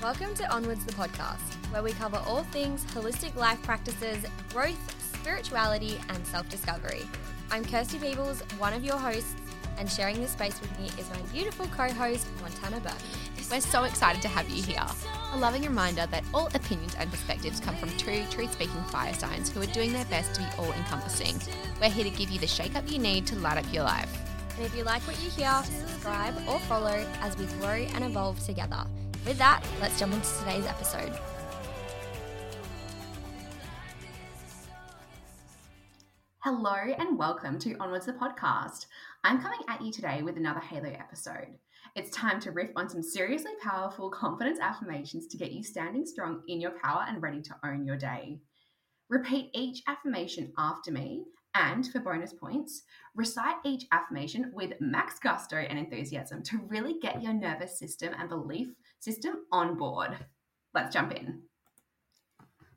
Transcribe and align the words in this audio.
Welcome 0.00 0.32
to 0.34 0.48
Onwards 0.54 0.84
the 0.84 0.92
podcast, 0.92 1.56
where 1.72 1.82
we 1.82 1.90
cover 1.90 2.22
all 2.24 2.44
things 2.44 2.84
holistic 2.94 3.34
life 3.34 3.60
practices, 3.64 4.24
growth, 4.50 4.78
spirituality, 5.16 5.98
and 6.08 6.24
self 6.24 6.48
discovery. 6.48 7.02
I'm 7.50 7.64
Kirsty 7.64 7.98
Peebles, 7.98 8.40
one 8.58 8.72
of 8.72 8.84
your 8.84 8.96
hosts, 8.96 9.34
and 9.76 9.90
sharing 9.90 10.20
this 10.20 10.30
space 10.30 10.60
with 10.60 10.78
me 10.78 10.86
is 11.00 11.10
my 11.10 11.20
beautiful 11.32 11.66
co 11.66 11.88
host, 11.88 12.28
Montana 12.40 12.78
Burke. 12.78 12.94
We're 13.50 13.60
so 13.60 13.82
excited 13.82 14.22
to 14.22 14.28
have 14.28 14.48
you 14.48 14.62
here. 14.62 14.86
A 15.32 15.36
loving 15.36 15.62
reminder 15.62 16.06
that 16.06 16.22
all 16.32 16.46
opinions 16.54 16.94
and 16.96 17.10
perspectives 17.10 17.58
come 17.58 17.74
from 17.74 17.90
two 17.96 18.24
truth 18.30 18.52
speaking 18.52 18.84
fire 18.84 19.14
signs 19.14 19.50
who 19.50 19.60
are 19.60 19.66
doing 19.66 19.92
their 19.92 20.04
best 20.04 20.32
to 20.36 20.42
be 20.42 20.46
all 20.58 20.72
encompassing. 20.74 21.40
We're 21.80 21.90
here 21.90 22.04
to 22.04 22.10
give 22.10 22.30
you 22.30 22.38
the 22.38 22.46
shake 22.46 22.76
up 22.76 22.88
you 22.88 23.00
need 23.00 23.26
to 23.26 23.36
light 23.40 23.58
up 23.58 23.72
your 23.72 23.82
life. 23.82 24.16
And 24.56 24.64
if 24.64 24.76
you 24.76 24.84
like 24.84 25.02
what 25.08 25.20
you 25.24 25.28
hear, 25.28 25.60
subscribe 25.64 26.36
or 26.48 26.60
follow 26.60 27.04
as 27.20 27.36
we 27.36 27.46
grow 27.60 27.84
and 27.94 28.04
evolve 28.04 28.38
together. 28.46 28.84
With 29.28 29.36
that, 29.36 29.62
let's 29.78 29.98
jump 29.98 30.14
into 30.14 30.38
today's 30.38 30.64
episode. 30.64 31.12
Hello 36.38 36.72
and 36.98 37.18
welcome 37.18 37.58
to 37.58 37.76
Onwards 37.78 38.06
the 38.06 38.14
podcast. 38.14 38.86
I'm 39.24 39.42
coming 39.42 39.58
at 39.68 39.82
you 39.82 39.92
today 39.92 40.22
with 40.22 40.38
another 40.38 40.60
Halo 40.60 40.88
episode. 40.88 41.58
It's 41.94 42.08
time 42.08 42.40
to 42.40 42.52
riff 42.52 42.70
on 42.74 42.88
some 42.88 43.02
seriously 43.02 43.52
powerful 43.62 44.08
confidence 44.08 44.60
affirmations 44.60 45.26
to 45.26 45.36
get 45.36 45.52
you 45.52 45.62
standing 45.62 46.06
strong 46.06 46.40
in 46.48 46.58
your 46.58 46.72
power 46.82 47.04
and 47.06 47.20
ready 47.20 47.42
to 47.42 47.56
own 47.66 47.84
your 47.84 47.98
day. 47.98 48.38
Repeat 49.10 49.50
each 49.52 49.82
affirmation 49.86 50.54
after 50.56 50.90
me, 50.90 51.24
and 51.58 51.90
for 51.90 51.98
bonus 51.98 52.32
points, 52.32 52.84
recite 53.16 53.56
each 53.64 53.86
affirmation 53.90 54.52
with 54.54 54.80
max 54.80 55.18
gusto 55.18 55.56
and 55.56 55.78
enthusiasm 55.78 56.42
to 56.44 56.58
really 56.68 56.98
get 57.00 57.22
your 57.22 57.32
nervous 57.32 57.78
system 57.78 58.14
and 58.16 58.28
belief 58.28 58.68
system 59.00 59.44
on 59.50 59.76
board. 59.76 60.16
Let's 60.72 60.94
jump 60.94 61.12
in. 61.12 61.42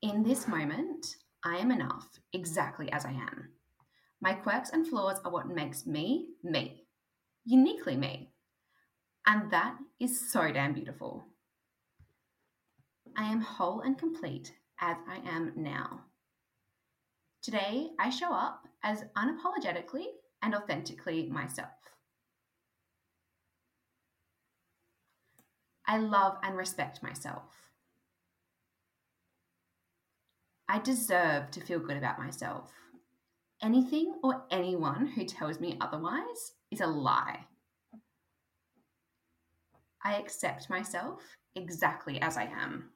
In 0.00 0.22
this 0.22 0.48
moment, 0.48 1.16
I 1.44 1.56
am 1.56 1.70
enough 1.70 2.08
exactly 2.32 2.90
as 2.92 3.04
I 3.04 3.10
am. 3.10 3.50
My 4.22 4.32
quirks 4.32 4.70
and 4.70 4.86
flaws 4.86 5.20
are 5.24 5.30
what 5.30 5.48
makes 5.48 5.86
me 5.86 6.28
me, 6.42 6.86
uniquely 7.44 7.96
me. 7.96 8.30
And 9.26 9.50
that 9.50 9.76
is 10.00 10.32
so 10.32 10.50
damn 10.50 10.72
beautiful. 10.72 11.26
I 13.16 13.24
am 13.24 13.40
whole 13.42 13.80
and 13.82 13.98
complete 13.98 14.54
as 14.80 14.96
I 15.06 15.16
am 15.28 15.52
now. 15.56 16.04
Today, 17.42 17.90
I 17.98 18.08
show 18.10 18.32
up 18.32 18.68
as 18.84 19.04
unapologetically 19.16 20.06
and 20.42 20.54
authentically 20.54 21.28
myself. 21.28 21.70
I 25.88 25.98
love 25.98 26.36
and 26.44 26.56
respect 26.56 27.02
myself. 27.02 27.42
I 30.68 30.78
deserve 30.78 31.50
to 31.50 31.60
feel 31.60 31.80
good 31.80 31.96
about 31.96 32.20
myself. 32.20 32.70
Anything 33.60 34.14
or 34.22 34.44
anyone 34.52 35.08
who 35.08 35.24
tells 35.24 35.58
me 35.58 35.76
otherwise 35.80 36.52
is 36.70 36.80
a 36.80 36.86
lie. 36.86 37.40
I 40.04 40.14
accept 40.14 40.70
myself 40.70 41.22
exactly 41.56 42.20
as 42.20 42.36
I 42.36 42.44
am. 42.44 42.90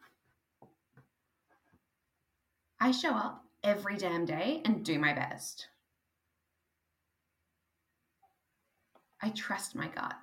I 2.80 2.92
show 2.92 3.11
up 3.11 3.45
every 3.67 3.97
damn 3.97 4.25
day 4.25 4.62
and 4.64 4.84
do 4.84 4.97
my 4.97 5.12
best. 5.12 5.67
I 9.20 9.31
trust 9.31 9.75
my 9.75 9.89
gut. 9.89 10.14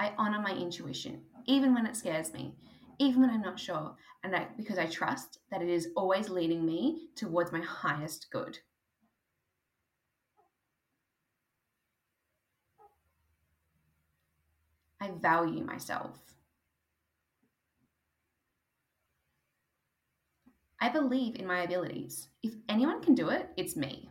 I 0.00 0.12
honor 0.18 0.40
my 0.40 0.50
intuition, 0.50 1.20
even 1.46 1.72
when 1.72 1.86
it 1.86 1.96
scares 1.96 2.32
me, 2.32 2.56
even 2.98 3.20
when 3.20 3.30
I'm 3.30 3.42
not 3.42 3.60
sure, 3.60 3.94
and 4.24 4.34
I, 4.34 4.48
because 4.56 4.76
I 4.76 4.86
trust 4.86 5.38
that 5.52 5.62
it 5.62 5.68
is 5.68 5.90
always 5.94 6.28
leading 6.28 6.66
me 6.66 7.08
towards 7.14 7.52
my 7.52 7.60
highest 7.60 8.26
good. 8.32 8.58
I 15.00 15.12
value 15.20 15.62
myself. 15.64 16.18
I 20.80 20.88
believe 20.88 21.36
in 21.36 21.46
my 21.46 21.62
abilities. 21.62 22.28
If 22.42 22.54
anyone 22.68 23.02
can 23.02 23.14
do 23.14 23.30
it, 23.30 23.48
it's 23.56 23.76
me. 23.76 24.10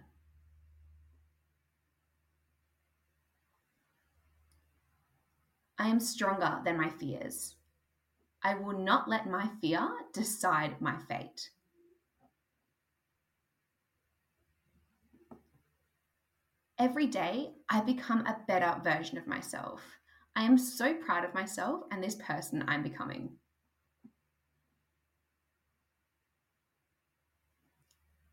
I 5.80 5.88
am 5.88 6.00
stronger 6.00 6.60
than 6.66 6.78
my 6.78 6.90
fears. 6.90 7.56
I 8.44 8.56
will 8.56 8.78
not 8.78 9.08
let 9.08 9.30
my 9.30 9.50
fear 9.62 9.88
decide 10.14 10.82
my 10.82 10.98
fate. 11.08 11.52
Every 16.80 17.08
day, 17.08 17.54
I 17.70 17.82
become 17.82 18.20
a 18.26 18.38
better 18.48 18.80
version 18.84 19.18
of 19.18 19.26
myself. 19.26 19.82
I 20.36 20.44
am 20.44 20.58
so 20.58 20.94
proud 20.94 21.26
of 21.26 21.34
myself 21.34 21.82
and 21.92 22.04
this 22.04 22.16
person 22.16 22.64
I'm 22.68 22.84
becoming. 22.84 23.32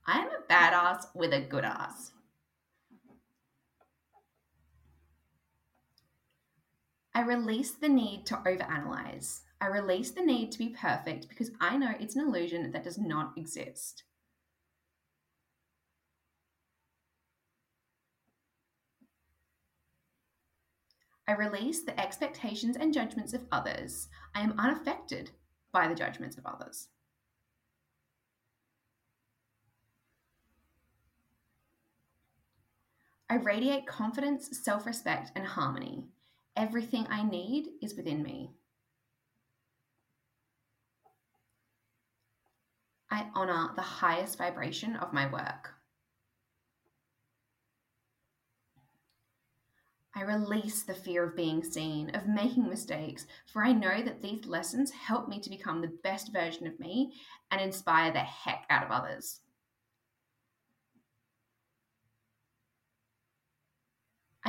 I 0.07 0.19
am 0.19 0.29
a 0.29 0.53
badass 0.53 1.07
with 1.15 1.33
a 1.33 1.41
good 1.41 1.65
ass. 1.65 2.13
I 7.15 7.23
release 7.23 7.71
the 7.71 7.89
need 7.89 8.27
to 8.27 8.35
overanalyze. 8.37 9.41
I 9.61 9.69
release 9.69 10.11
the 10.11 10.21
need 10.21 10.51
to 10.53 10.59
be 10.59 10.69
perfect 10.69 11.29
because 11.29 11.53
I 11.61 11.77
know 11.77 11.95
it's 11.99 12.17
an 12.17 12.27
illusion 12.27 12.71
that 12.73 12.85
does 12.85 12.99
not 12.99 13.33
exist. 13.37 14.03
I 21.27 21.33
release 21.33 21.83
the 21.83 21.99
expectations 21.99 22.77
and 22.77 22.93
judgments 22.93 23.33
of 23.33 23.47
others. 23.51 24.09
I 24.35 24.41
am 24.41 24.59
unaffected 24.59 25.31
by 25.73 25.89
the 25.89 25.95
judgments 25.95 26.37
of 26.37 26.45
others. 26.45 26.89
I 33.29 33.37
radiate 33.37 33.87
confidence, 33.87 34.49
self 34.63 34.87
respect, 34.87 35.33
and 35.35 35.47
harmony. 35.47 36.05
Everything 36.57 37.07
I 37.09 37.23
need 37.23 37.69
is 37.83 37.95
within 37.95 38.23
me. 38.23 38.51
I 43.11 43.29
honor 43.35 43.71
the 43.75 43.83
highest 43.83 44.39
vibration 44.39 44.97
of 44.97 45.13
my 45.13 45.31
work. 45.33 45.75
I 50.17 50.23
release 50.23 50.83
the 50.83 50.95
fear 50.95 51.25
of 51.25 51.35
being 51.35 51.65
seen, 51.65 52.11
of 52.11 52.29
making 52.29 52.69
mistakes, 52.69 53.27
for 53.53 53.65
I 53.65 53.73
know 53.73 54.01
that 54.03 54.23
these 54.23 54.47
lessons 54.47 54.93
help 54.93 55.29
me 55.29 55.41
to 55.41 55.51
become 55.51 55.81
the 55.81 55.97
best 56.05 56.33
version 56.33 56.69
of 56.69 56.79
me 56.79 57.15
and 57.51 57.61
inspire 57.61 58.13
the 58.13 58.21
heck 58.21 58.65
out 58.71 58.85
of 58.85 58.93
others. 58.93 59.41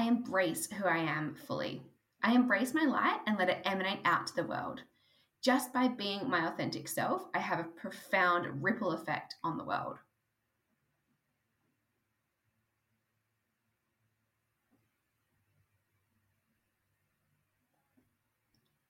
I 0.06 0.08
embrace 0.08 0.72
who 0.72 0.86
I 0.86 1.00
am 1.00 1.34
fully. 1.34 1.82
I 2.22 2.36
embrace 2.36 2.76
my 2.76 2.84
light 2.84 3.22
and 3.26 3.40
let 3.40 3.50
it 3.50 3.64
emanate 3.66 4.02
out 4.06 4.28
to 4.28 4.36
the 4.36 4.44
world. 4.44 4.84
Just 5.42 5.74
by 5.74 5.88
being 5.88 6.30
my 6.30 6.48
authentic 6.48 6.88
self, 6.88 7.24
I 7.34 7.40
have 7.40 7.60
a 7.60 7.64
profound 7.64 8.64
ripple 8.64 8.92
effect 8.92 9.34
on 9.44 9.58
the 9.58 9.64
world. 9.64 9.98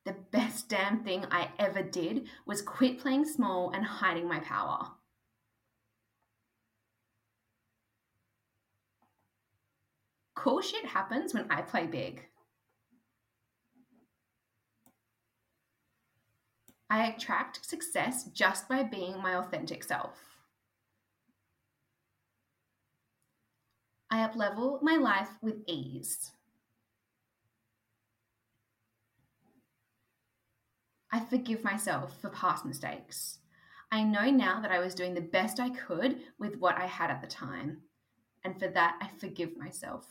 The 0.04 0.18
best 0.32 0.68
damn 0.68 1.02
thing 1.06 1.26
I 1.32 1.48
ever 1.58 1.82
did 1.82 2.28
was 2.46 2.62
quit 2.62 3.00
playing 3.00 3.24
small 3.24 3.72
and 3.72 3.86
hiding 3.86 4.28
my 4.28 4.40
power. 4.42 4.92
Cool 10.46 10.62
shit 10.62 10.86
happens 10.86 11.34
when 11.34 11.48
I 11.50 11.64
play 11.64 11.88
big. 11.88 12.22
I 16.88 17.08
attract 17.08 17.66
success 17.66 18.26
just 18.26 18.70
by 18.70 18.84
being 18.84 19.20
my 19.20 19.34
authentic 19.38 19.84
self. 19.84 20.20
I 24.12 24.18
uplevel 24.18 24.84
my 24.84 24.98
life 24.98 25.30
with 25.42 25.64
ease. 25.66 26.30
I 31.12 31.22
forgive 31.22 31.64
myself 31.64 32.22
for 32.22 32.30
past 32.30 32.66
mistakes. 32.66 33.40
I 33.92 34.04
know 34.04 34.30
now 34.30 34.62
that 34.62 34.70
I 34.70 34.78
was 34.78 34.94
doing 34.94 35.16
the 35.16 35.22
best 35.22 35.60
I 35.60 35.70
could 35.70 36.20
with 36.38 36.60
what 36.60 36.78
I 36.78 36.86
had 36.86 37.10
at 37.10 37.22
the 37.22 37.28
time, 37.28 37.82
and 38.44 38.60
for 38.60 38.68
that 38.68 39.00
I 39.02 39.08
forgive 39.08 39.58
myself. 39.58 40.06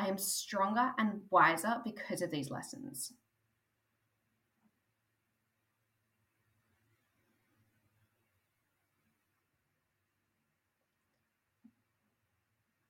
I 0.00 0.06
am 0.06 0.16
stronger 0.16 0.92
and 0.96 1.20
wiser 1.28 1.76
because 1.84 2.22
of 2.22 2.30
these 2.30 2.50
lessons. 2.50 3.12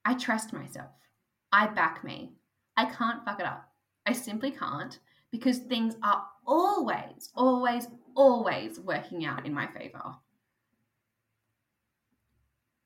I 0.04 0.14
trust 0.14 0.52
myself. 0.52 0.90
I 1.52 1.66
back 1.66 2.04
me. 2.04 2.34
I 2.76 2.84
can't 2.84 3.24
fuck 3.24 3.40
it 3.40 3.46
up. 3.46 3.68
I 4.06 4.12
simply 4.12 4.52
can't 4.52 4.96
because 5.32 5.58
things 5.58 5.96
are 6.04 6.24
always, 6.46 7.30
always, 7.34 7.88
always 8.14 8.78
working 8.78 9.24
out 9.24 9.46
in 9.46 9.52
my 9.52 9.66
favor. 9.66 10.14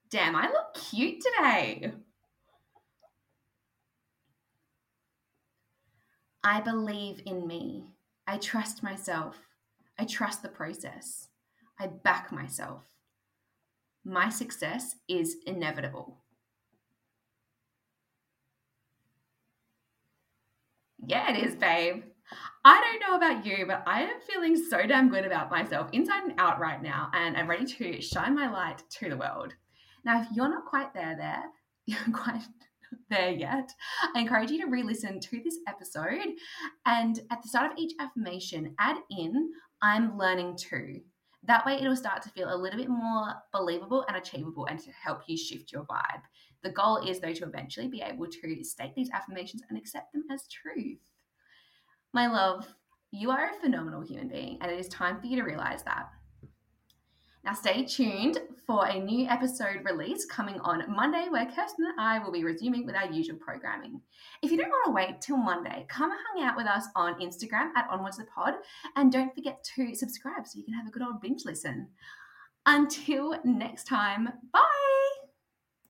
Damn, 0.09 0.35
I 0.35 0.49
look 0.49 0.75
cute 0.75 1.23
today. 1.23 1.93
I 6.47 6.61
believe 6.61 7.23
in 7.25 7.47
me. 7.47 7.85
I 8.27 8.37
trust 8.37 8.83
myself. 8.83 9.39
I 9.99 10.05
trust 10.05 10.43
the 10.43 10.49
process. 10.49 11.29
I 11.81 11.87
back 11.87 12.31
myself. 12.31 12.85
My 14.05 14.29
success 14.29 14.97
is 15.09 15.37
inevitable. 15.47 16.19
Yeah, 21.07 21.35
it 21.35 21.43
is, 21.43 21.55
babe. 21.55 22.03
I 22.65 22.81
don't 22.81 23.09
know 23.09 23.17
about 23.17 23.47
you, 23.47 23.65
but 23.67 23.83
I 23.87 24.03
am 24.03 24.21
feeling 24.21 24.57
so 24.57 24.87
damn 24.87 25.09
good 25.09 25.25
about 25.25 25.51
myself 25.51 25.89
inside 25.93 26.25
and 26.25 26.35
out 26.39 26.61
right 26.61 26.83
now, 26.83 27.11
and 27.15 27.37
I'm 27.37 27.49
ready 27.49 27.65
to 27.65 28.03
shine 28.03 28.35
my 28.35 28.51
light 28.51 28.83
to 28.99 29.09
the 29.09 29.17
world. 29.17 29.55
Now, 30.05 30.21
if 30.21 30.29
you're 30.35 30.49
not 30.49 30.67
quite 30.67 30.93
there, 30.93 31.17
there, 31.17 31.45
you're 31.87 31.99
quite 32.13 32.43
there 33.11 33.31
yet, 33.31 33.71
I 34.15 34.21
encourage 34.21 34.51
you 34.51 34.61
to 34.63 34.71
re 34.71 34.83
listen 34.83 35.21
to 35.21 35.41
this 35.43 35.59
episode. 35.69 36.35
And 36.87 37.21
at 37.31 37.43
the 37.43 37.49
start 37.49 37.73
of 37.73 37.79
each 37.79 37.95
affirmation, 38.01 38.75
add 38.79 38.97
in, 39.11 39.51
I'm 39.83 40.19
learning 40.19 40.57
too. 40.57 41.01
That 41.47 41.67
way, 41.67 41.75
it'll 41.75 41.97
start 41.97 42.23
to 42.23 42.31
feel 42.31 42.55
a 42.55 42.57
little 42.57 42.79
bit 42.79 42.89
more 42.89 43.35
believable 43.53 44.05
and 44.09 44.17
achievable 44.17 44.67
and 44.67 44.79
to 44.79 44.91
help 44.91 45.23
you 45.27 45.37
shift 45.37 45.73
your 45.73 45.85
vibe. 45.85 46.23
The 46.63 46.71
goal 46.71 47.07
is, 47.07 47.21
though, 47.21 47.35
to 47.35 47.45
eventually 47.45 47.89
be 47.89 48.01
able 48.01 48.27
to 48.27 48.65
state 48.65 48.95
these 48.95 49.11
affirmations 49.11 49.63
and 49.69 49.77
accept 49.77 50.13
them 50.15 50.25
as 50.31 50.49
truth. 50.49 51.01
My 52.15 52.29
love, 52.29 52.67
you 53.11 53.31
are 53.31 53.51
a 53.51 53.61
phenomenal 53.61 54.01
human 54.01 54.29
being, 54.29 54.59
and 54.61 54.73
it 54.73 54.81
is 54.81 54.89
time 54.89 55.21
for 55.21 55.27
you 55.27 55.37
to 55.37 55.43
realize 55.43 55.83
that. 55.83 56.09
Now, 57.45 57.53
stay 57.53 57.85
tuned 57.85 58.39
for 58.67 58.87
a 58.87 58.99
new 58.99 59.29
episode 59.29 59.85
release 59.85 60.25
coming 60.25 60.59
on 60.61 60.85
Monday, 60.89 61.27
where 61.29 61.45
Kirsten 61.45 61.85
and 61.85 62.01
I 62.01 62.19
will 62.19 62.33
be 62.33 62.43
resuming 62.43 62.87
with 62.87 62.97
our 62.97 63.11
usual 63.11 63.37
programming. 63.37 64.01
If 64.41 64.51
you 64.51 64.57
don't 64.57 64.71
want 64.71 64.87
to 64.87 64.93
wait 64.93 65.21
till 65.21 65.37
Monday, 65.37 65.85
come 65.89 66.11
hang 66.11 66.45
out 66.45 66.57
with 66.57 66.67
us 66.67 66.87
on 66.97 67.21
Instagram 67.21 67.71
at 67.77 67.87
Onwards 67.91 68.17
the 68.17 68.25
Pod, 68.25 68.55
and 68.97 69.13
don't 69.13 69.35
forget 69.35 69.63
to 69.77 69.95
subscribe 69.95 70.47
so 70.47 70.59
you 70.59 70.65
can 70.65 70.73
have 70.73 70.87
a 70.87 70.91
good 70.91 71.03
old 71.03 71.21
binge 71.21 71.45
listen. 71.45 71.89
Until 72.65 73.39
next 73.45 73.85
time, 73.85 74.31
bye. 74.51 75.04